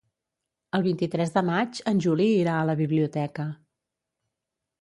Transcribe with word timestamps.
El 0.77 0.85
vint-i-tres 0.87 1.33
de 1.35 1.43
maig 1.51 1.81
en 1.93 2.01
Juli 2.05 2.27
irà 2.39 2.57
a 2.61 2.65
la 2.71 2.77
biblioteca. 2.83 3.47